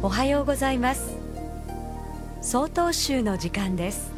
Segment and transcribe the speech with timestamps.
[0.00, 1.16] おはようございます
[2.40, 4.12] 総統集の時間です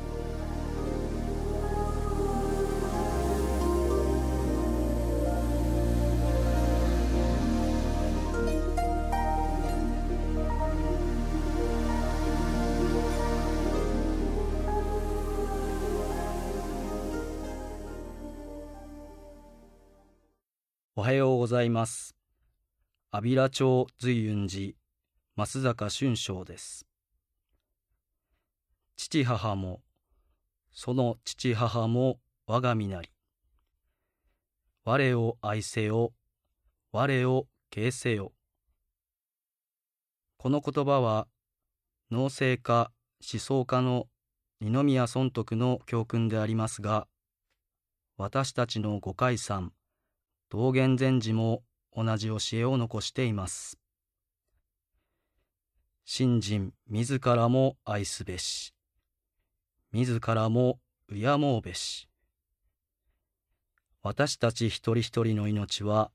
[20.94, 22.14] おはようございます。
[23.10, 24.79] 安平町随雲寺
[25.36, 26.86] 増坂春章です。
[28.96, 29.80] 父母も、
[30.72, 33.08] その父母も我が身なり。
[34.84, 36.12] 我を愛せよ、
[36.92, 38.32] 我を敬せよ。
[40.36, 41.28] この言葉は、
[42.10, 44.08] 農政家、思想家の
[44.60, 47.06] 二宮尊徳の教訓でありますが、
[48.18, 49.72] 私たちの五海山、
[50.50, 51.62] 道元禅師も
[51.96, 53.79] 同じ教えを残しています。
[56.20, 58.74] 信心自らも愛すべし、
[59.90, 62.10] 自らも敬うべし。
[64.02, 66.10] 私たち一人一人の命は、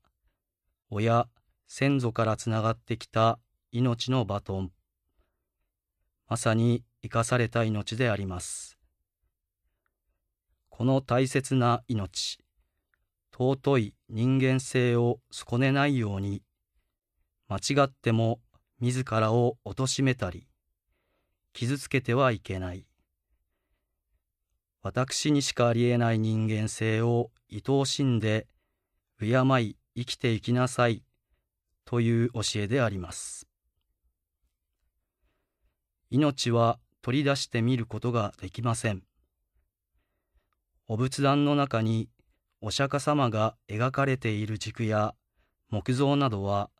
[0.90, 1.26] 親、
[1.66, 3.40] 先祖からつながってきた
[3.72, 4.70] 命のバトン。
[6.28, 8.78] まさに生かされた命であります。
[10.68, 12.38] この大切な命、
[13.36, 16.44] 尊い人間性を損ねないように、
[17.48, 18.38] 間違っても
[18.80, 20.48] 自らを貶めたり、
[21.52, 22.86] 傷つけてはいけない。
[24.82, 28.46] 私にしかありえない人間性を愛おしんで、
[29.18, 29.28] 敬
[29.60, 31.02] い生きていきなさい、
[31.86, 33.46] という教えであります。
[36.10, 39.02] 命は取り出してみることができません。
[40.86, 42.08] お仏壇の中に
[42.60, 45.14] お釈迦様が描かれている軸や
[45.70, 46.70] 木像などは、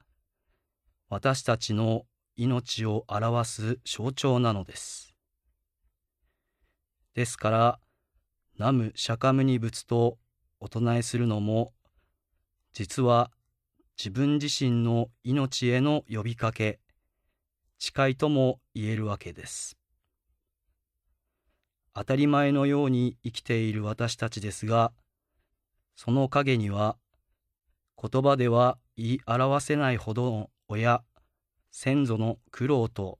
[1.08, 5.14] 私たちの命を表す象徴なのです。
[7.14, 7.80] ですから、
[8.58, 10.18] 南無釈迦牟尼仏と
[10.58, 11.72] お唱えするのも、
[12.72, 13.30] 実は
[13.96, 16.80] 自分自身の命への呼びかけ、
[17.78, 19.76] 誓いとも言えるわけです。
[21.94, 24.92] 当たり前のように生きている私たちですが、
[25.94, 26.98] その陰には、
[27.96, 31.04] 言葉では言い表せないほどの親、
[31.70, 33.18] 先祖の苦労と、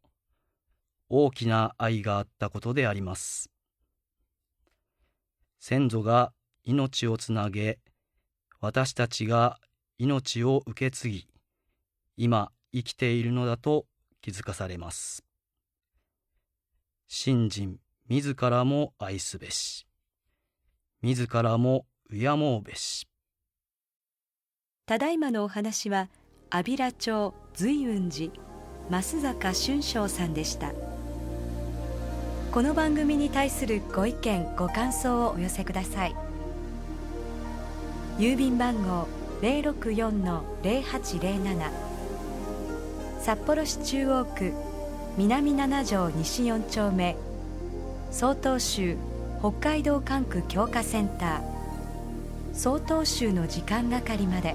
[1.08, 3.50] 大きな愛があったことであります。
[5.60, 6.32] 先祖が
[6.64, 7.78] 命をつなげ、
[8.60, 9.60] 私たちが
[9.98, 11.28] 命を受け継ぎ、
[12.16, 13.86] 今生きているのだと
[14.20, 15.24] 気づかされます。
[17.06, 17.78] 信心
[18.08, 19.86] 自らも愛すべし、
[21.02, 23.06] 自らも敬うべし。
[24.86, 26.08] ただいまのお話は
[26.48, 28.30] 安平町随雲寺
[28.88, 30.70] 増坂春章さんでした。
[32.52, 36.14] この番組に対するご意見ご感想をお寄せください。
[38.18, 39.08] 郵便番号
[39.42, 41.70] 064-0807
[43.20, 44.52] 札幌市中央区
[45.18, 47.16] 南七条西4丁目。
[48.12, 48.96] 曹洞州
[49.40, 51.40] 北海道管区強化センター。
[52.54, 54.54] 曹洞州の時間係まで。